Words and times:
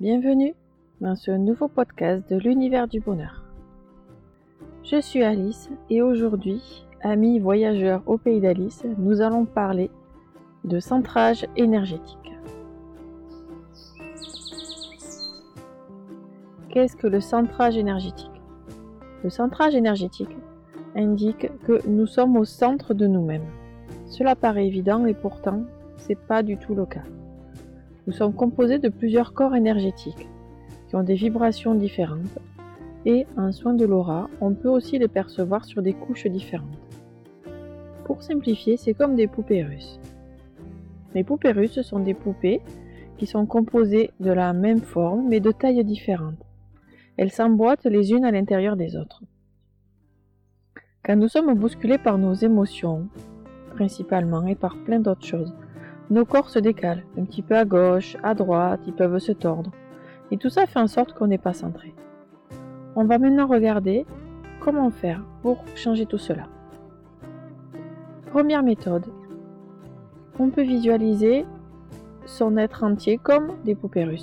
Bienvenue 0.00 0.54
dans 1.00 1.14
ce 1.14 1.30
nouveau 1.30 1.68
podcast 1.68 2.28
de 2.28 2.36
l'univers 2.36 2.88
du 2.88 2.98
bonheur. 2.98 3.44
Je 4.82 5.00
suis 5.00 5.22
Alice 5.22 5.70
et 5.88 6.02
aujourd'hui, 6.02 6.84
amis 7.00 7.38
voyageurs 7.38 8.02
au 8.06 8.18
pays 8.18 8.40
d'Alice, 8.40 8.84
nous 8.98 9.20
allons 9.20 9.44
parler 9.44 9.92
de 10.64 10.80
centrage 10.80 11.46
énergétique. 11.56 12.32
Qu'est-ce 16.70 16.96
que 16.96 17.06
le 17.06 17.20
centrage 17.20 17.76
énergétique? 17.76 18.42
Le 19.22 19.30
centrage 19.30 19.76
énergétique 19.76 20.36
indique 20.96 21.56
que 21.60 21.86
nous 21.86 22.06
sommes 22.06 22.36
au 22.36 22.44
centre 22.44 22.94
de 22.94 23.06
nous-mêmes. 23.06 23.46
Cela 24.06 24.34
paraît 24.34 24.66
évident 24.66 25.06
et 25.06 25.14
pourtant, 25.14 25.62
c'est 25.98 26.18
pas 26.18 26.42
du 26.42 26.58
tout 26.58 26.74
le 26.74 26.84
cas. 26.84 27.04
Nous 28.06 28.12
sommes 28.12 28.34
composés 28.34 28.78
de 28.78 28.88
plusieurs 28.88 29.32
corps 29.32 29.54
énergétiques 29.54 30.28
qui 30.88 30.96
ont 30.96 31.02
des 31.02 31.14
vibrations 31.14 31.74
différentes 31.74 32.38
et 33.06 33.26
en 33.36 33.52
soin 33.52 33.74
de 33.74 33.84
l'aura, 33.84 34.28
on 34.40 34.54
peut 34.54 34.68
aussi 34.68 34.98
les 34.98 35.08
percevoir 35.08 35.64
sur 35.64 35.82
des 35.82 35.92
couches 35.92 36.26
différentes. 36.26 36.78
Pour 38.04 38.22
simplifier, 38.22 38.76
c'est 38.76 38.94
comme 38.94 39.14
des 39.14 39.26
poupées 39.26 39.62
russes. 39.62 39.98
Les 41.14 41.24
poupées 41.24 41.52
russes 41.52 41.80
sont 41.82 42.00
des 42.00 42.14
poupées 42.14 42.60
qui 43.16 43.26
sont 43.26 43.46
composées 43.46 44.10
de 44.20 44.32
la 44.32 44.52
même 44.52 44.80
forme 44.80 45.28
mais 45.28 45.40
de 45.40 45.52
tailles 45.52 45.84
différentes. 45.84 46.42
Elles 47.16 47.30
s'emboîtent 47.30 47.86
les 47.86 48.12
unes 48.12 48.24
à 48.24 48.30
l'intérieur 48.30 48.76
des 48.76 48.96
autres. 48.96 49.22
Quand 51.04 51.16
nous 51.16 51.28
sommes 51.28 51.54
bousculés 51.54 51.98
par 51.98 52.18
nos 52.18 52.34
émotions, 52.34 53.08
principalement, 53.74 54.46
et 54.46 54.54
par 54.54 54.76
plein 54.84 55.00
d'autres 55.00 55.26
choses, 55.26 55.54
nos 56.10 56.24
corps 56.24 56.50
se 56.50 56.58
décalent, 56.58 57.02
un 57.18 57.24
petit 57.24 57.42
peu 57.42 57.56
à 57.56 57.64
gauche, 57.64 58.16
à 58.22 58.34
droite, 58.34 58.80
ils 58.86 58.92
peuvent 58.92 59.18
se 59.18 59.32
tordre. 59.32 59.70
Et 60.30 60.36
tout 60.36 60.50
ça 60.50 60.66
fait 60.66 60.80
en 60.80 60.86
sorte 60.86 61.14
qu'on 61.14 61.26
n'est 61.26 61.38
pas 61.38 61.52
centré. 61.54 61.94
On 62.96 63.04
va 63.04 63.18
maintenant 63.18 63.46
regarder 63.46 64.06
comment 64.60 64.90
faire 64.90 65.24
pour 65.42 65.64
changer 65.74 66.06
tout 66.06 66.18
cela. 66.18 66.44
Première 68.30 68.62
méthode. 68.62 69.06
On 70.38 70.50
peut 70.50 70.62
visualiser 70.62 71.46
son 72.26 72.56
être 72.56 72.84
entier 72.84 73.18
comme 73.18 73.52
des 73.64 73.74
poupées. 73.74 74.18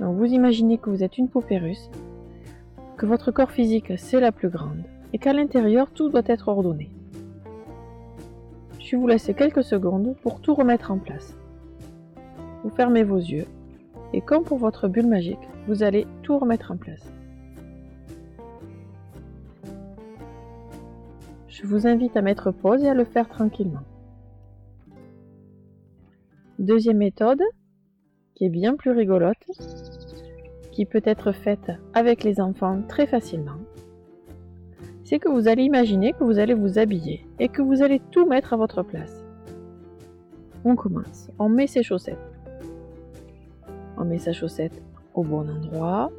Donc 0.00 0.16
vous 0.16 0.26
imaginez 0.26 0.78
que 0.78 0.90
vous 0.90 1.02
êtes 1.02 1.18
une 1.18 1.28
poupée 1.28 1.76
que 2.96 3.06
votre 3.06 3.30
corps 3.30 3.50
physique 3.50 3.92
c'est 3.96 4.20
la 4.20 4.32
plus 4.32 4.48
grande, 4.48 4.84
et 5.12 5.18
qu'à 5.18 5.32
l'intérieur 5.32 5.90
tout 5.90 6.08
doit 6.08 6.22
être 6.26 6.48
ordonné. 6.48 6.90
Je 8.84 8.96
vous 8.96 9.06
laisse 9.06 9.30
quelques 9.34 9.64
secondes 9.64 10.14
pour 10.20 10.42
tout 10.42 10.54
remettre 10.54 10.90
en 10.90 10.98
place. 10.98 11.34
Vous 12.62 12.68
fermez 12.68 13.02
vos 13.02 13.16
yeux 13.16 13.46
et 14.12 14.20
comme 14.20 14.44
pour 14.44 14.58
votre 14.58 14.88
bulle 14.88 15.06
magique, 15.06 15.48
vous 15.66 15.82
allez 15.82 16.06
tout 16.22 16.38
remettre 16.38 16.70
en 16.70 16.76
place. 16.76 17.10
Je 21.48 21.66
vous 21.66 21.86
invite 21.86 22.14
à 22.18 22.20
mettre 22.20 22.50
pause 22.50 22.84
et 22.84 22.88
à 22.90 22.94
le 22.94 23.06
faire 23.06 23.26
tranquillement. 23.30 23.84
Deuxième 26.58 26.98
méthode, 26.98 27.42
qui 28.34 28.44
est 28.44 28.50
bien 28.50 28.76
plus 28.76 28.90
rigolote, 28.90 29.46
qui 30.72 30.84
peut 30.84 31.02
être 31.06 31.32
faite 31.32 31.72
avec 31.94 32.22
les 32.22 32.38
enfants 32.38 32.82
très 32.86 33.06
facilement 33.06 33.56
c'est 35.04 35.18
que 35.18 35.28
vous 35.28 35.48
allez 35.48 35.62
imaginer 35.62 36.12
que 36.12 36.24
vous 36.24 36.38
allez 36.38 36.54
vous 36.54 36.78
habiller 36.78 37.26
et 37.38 37.48
que 37.48 37.62
vous 37.62 37.82
allez 37.82 38.00
tout 38.10 38.26
mettre 38.26 38.54
à 38.54 38.56
votre 38.56 38.82
place. 38.82 39.24
On 40.64 40.76
commence. 40.76 41.30
On 41.38 41.48
met 41.48 41.66
ses 41.66 41.82
chaussettes. 41.82 42.18
On 43.96 44.04
met 44.04 44.18
sa 44.18 44.32
chaussette 44.32 44.82
au 45.14 45.22
bon 45.22 45.48
endroit, 45.48 46.10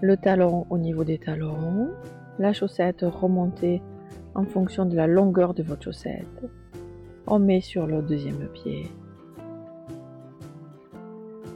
le 0.00 0.16
talon 0.16 0.66
au 0.70 0.78
niveau 0.78 1.02
des 1.02 1.18
talons, 1.18 1.90
la 2.38 2.52
chaussette 2.52 3.02
remontée 3.02 3.82
en 4.34 4.44
fonction 4.44 4.84
de 4.84 4.94
la 4.94 5.06
longueur 5.06 5.54
de 5.54 5.62
votre 5.62 5.84
chaussette. 5.84 6.44
On 7.26 7.38
met 7.38 7.60
sur 7.60 7.86
le 7.86 8.02
deuxième 8.02 8.46
pied. 8.48 8.86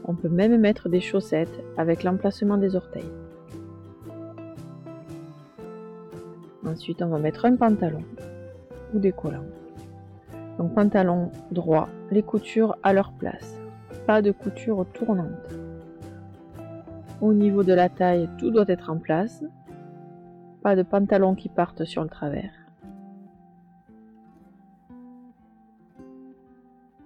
On 0.06 0.14
peut 0.14 0.28
même 0.28 0.58
mettre 0.58 0.88
des 0.88 1.00
chaussettes 1.00 1.62
avec 1.76 2.02
l'emplacement 2.02 2.56
des 2.56 2.74
orteils. 2.74 3.10
Ensuite, 6.66 7.02
on 7.02 7.08
va 7.08 7.18
mettre 7.18 7.44
un 7.44 7.56
pantalon 7.56 8.02
ou 8.94 8.98
des 8.98 9.12
collants. 9.12 9.44
Donc 10.58 10.74
pantalon 10.74 11.30
droit, 11.50 11.88
les 12.10 12.22
coutures 12.22 12.76
à 12.82 12.92
leur 12.92 13.12
place. 13.12 13.58
Pas 14.06 14.22
de 14.22 14.30
couture 14.30 14.86
tournante. 14.92 15.58
Au 17.20 17.32
niveau 17.32 17.62
de 17.62 17.72
la 17.72 17.88
taille, 17.88 18.28
tout 18.38 18.50
doit 18.50 18.64
être 18.68 18.90
en 18.90 18.98
place. 18.98 19.44
Pas 20.62 20.76
de 20.76 20.82
pantalon 20.82 21.34
qui 21.34 21.48
partent 21.48 21.84
sur 21.84 22.02
le 22.02 22.08
travers. 22.08 22.52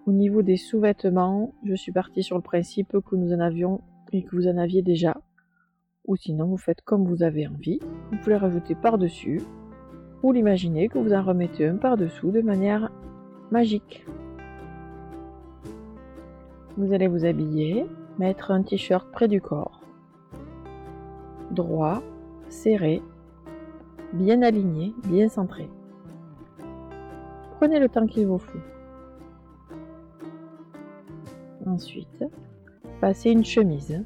Au 0.06 0.12
niveau 0.12 0.42
des 0.42 0.56
sous-vêtements, 0.56 1.52
je 1.64 1.74
suis 1.74 1.92
partie 1.92 2.22
sur 2.22 2.36
le 2.36 2.42
principe 2.42 2.98
que 3.00 3.16
nous 3.16 3.32
en 3.32 3.40
avions 3.40 3.80
et 4.12 4.22
que 4.22 4.34
vous 4.36 4.48
en 4.48 4.56
aviez 4.56 4.82
déjà 4.82 5.20
ou 6.08 6.16
sinon 6.16 6.46
vous 6.46 6.56
faites 6.56 6.80
comme 6.82 7.04
vous 7.04 7.22
avez 7.22 7.46
envie. 7.46 7.78
Vous 8.10 8.18
pouvez 8.18 8.36
rajouter 8.36 8.74
par-dessus 8.74 9.42
ou 10.22 10.32
l'imaginer 10.32 10.88
que 10.88 10.98
vous 10.98 11.12
en 11.12 11.22
remettez 11.22 11.68
un 11.68 11.76
par-dessous 11.76 12.32
de 12.32 12.40
manière 12.40 12.90
magique. 13.52 14.04
Vous 16.76 16.92
allez 16.92 17.06
vous 17.06 17.24
habiller, 17.24 17.86
mettre 18.18 18.50
un 18.50 18.62
t-shirt 18.62 19.10
près 19.12 19.28
du 19.28 19.40
corps, 19.40 19.82
droit, 21.50 22.02
serré, 22.48 23.02
bien 24.12 24.42
aligné, 24.42 24.94
bien 25.06 25.28
centré. 25.28 25.68
Prenez 27.58 27.78
le 27.78 27.88
temps 27.88 28.06
qu'il 28.06 28.26
vous 28.26 28.38
faut. 28.38 28.58
Ensuite, 31.66 32.24
passez 33.00 33.30
une 33.30 33.44
chemise 33.44 34.02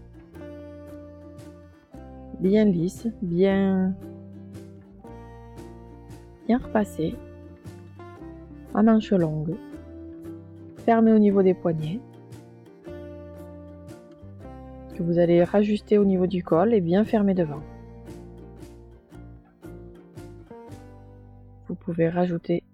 bien 2.42 2.64
lisse, 2.64 3.06
bien, 3.22 3.94
bien 6.48 6.58
repassé, 6.58 7.14
à 8.74 8.82
manches 8.82 9.12
longues, 9.12 9.54
fermé 10.84 11.12
au 11.12 11.20
niveau 11.20 11.44
des 11.44 11.54
poignets, 11.54 12.00
que 14.96 15.04
vous 15.04 15.20
allez 15.20 15.44
rajuster 15.44 15.98
au 15.98 16.04
niveau 16.04 16.26
du 16.26 16.42
col 16.42 16.74
et 16.74 16.80
bien 16.80 17.04
fermé 17.04 17.34
devant. 17.34 17.62
Vous 21.68 21.76
pouvez 21.76 22.08
rajouter 22.08 22.64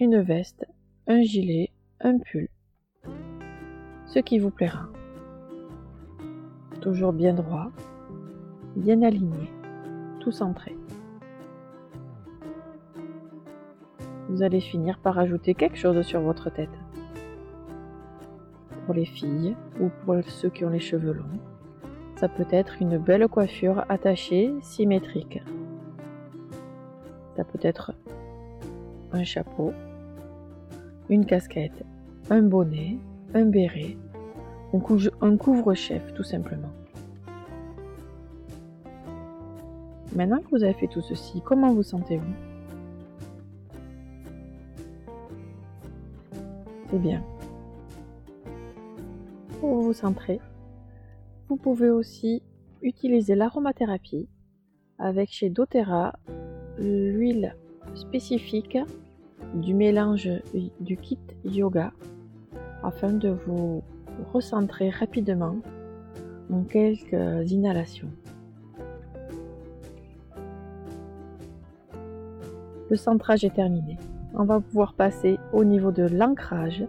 une 0.00 0.20
veste, 0.20 0.66
un 1.06 1.22
gilet, 1.22 1.70
un 2.00 2.18
pull, 2.18 2.48
ce 4.06 4.18
qui 4.18 4.40
vous 4.40 4.50
plaira. 4.50 4.88
Toujours 6.80 7.12
bien 7.12 7.32
droit, 7.34 7.70
bien 8.76 9.02
aligné, 9.02 9.50
tout 10.20 10.32
centré. 10.32 10.76
Vous 14.28 14.42
allez 14.42 14.60
finir 14.60 14.98
par 14.98 15.18
ajouter 15.18 15.54
quelque 15.54 15.76
chose 15.76 16.00
sur 16.02 16.20
votre 16.20 16.50
tête. 16.50 16.68
Pour 18.86 18.94
les 18.94 19.04
filles 19.04 19.56
ou 19.80 19.88
pour 20.04 20.16
ceux 20.26 20.50
qui 20.50 20.64
ont 20.64 20.70
les 20.70 20.80
cheveux 20.80 21.12
longs, 21.12 21.40
ça 22.16 22.28
peut 22.28 22.46
être 22.50 22.80
une 22.80 22.98
belle 22.98 23.26
coiffure 23.28 23.84
attachée, 23.88 24.54
symétrique. 24.62 25.42
Ça 27.36 27.44
peut 27.44 27.58
être 27.62 27.92
un 29.12 29.24
chapeau, 29.24 29.72
une 31.08 31.26
casquette, 31.26 31.84
un 32.28 32.42
bonnet, 32.42 32.98
un 33.34 33.46
béret, 33.46 33.96
un 35.20 35.36
couvre-chef 35.36 36.14
tout 36.14 36.22
simplement. 36.22 36.70
Maintenant 40.14 40.40
que 40.40 40.50
vous 40.50 40.64
avez 40.64 40.74
fait 40.74 40.88
tout 40.88 41.02
ceci, 41.02 41.40
comment 41.44 41.72
vous 41.72 41.84
sentez-vous? 41.84 42.34
C'est 46.90 46.98
bien. 46.98 47.22
Pour 49.60 49.80
vous 49.80 49.92
centrer, 49.92 50.40
vous 51.48 51.56
pouvez 51.56 51.90
aussi 51.90 52.42
utiliser 52.82 53.36
l'aromathérapie 53.36 54.28
avec 54.98 55.30
chez 55.30 55.50
doTERRA 55.50 56.18
l'huile 56.78 57.54
spécifique 57.94 58.78
du 59.54 59.74
mélange 59.74 60.30
du 60.80 60.96
kit 60.96 61.18
yoga 61.44 61.92
afin 62.82 63.12
de 63.12 63.28
vous 63.28 63.82
recentrer 64.32 64.90
rapidement 64.90 65.56
en 66.52 66.64
quelques 66.64 67.50
inhalations. 67.52 68.10
Le 72.90 72.96
centrage 72.96 73.44
est 73.44 73.54
terminé. 73.54 73.98
On 74.34 74.42
va 74.42 74.58
pouvoir 74.58 74.94
passer 74.94 75.38
au 75.52 75.62
niveau 75.62 75.92
de 75.92 76.02
l'ancrage 76.02 76.84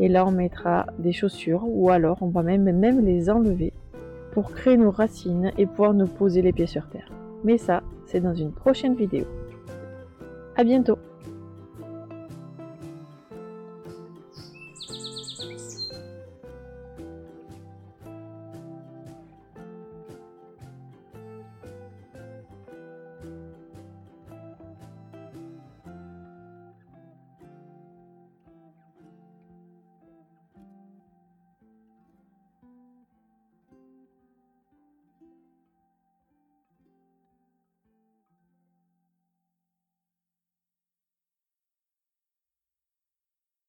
et 0.00 0.08
là 0.08 0.26
on 0.26 0.32
mettra 0.32 0.86
des 0.98 1.12
chaussures 1.12 1.62
ou 1.64 1.90
alors 1.90 2.18
on 2.22 2.28
va 2.28 2.42
même, 2.42 3.00
les 3.00 3.30
enlever 3.30 3.72
pour 4.32 4.50
créer 4.50 4.76
nos 4.76 4.90
racines 4.90 5.52
et 5.56 5.66
pouvoir 5.66 5.94
nous 5.94 6.08
poser 6.08 6.42
les 6.42 6.52
pieds 6.52 6.66
sur 6.66 6.88
terre. 6.88 7.08
Mais 7.44 7.56
ça, 7.56 7.82
c'est 8.06 8.20
dans 8.20 8.34
une 8.34 8.50
prochaine 8.50 8.94
vidéo. 8.94 9.26
À 10.56 10.64
bientôt 10.64 10.98